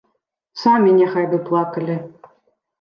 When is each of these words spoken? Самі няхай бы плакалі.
Самі 0.61 0.95
няхай 1.01 1.29
бы 1.35 1.43
плакалі. 1.53 2.01